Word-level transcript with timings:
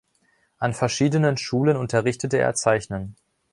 An 0.57 0.73
verschiedenen 0.73 1.37
Schulen 1.37 1.77
unterrichtete 1.77 2.39
er 2.39 2.55
Zeichnen. 2.55 3.15